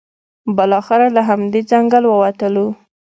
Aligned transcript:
بالاخره 0.55 1.07
له 1.15 1.21
همدې 1.29 1.61
ځنګل 1.71 2.03
ووتلو. 2.07 2.67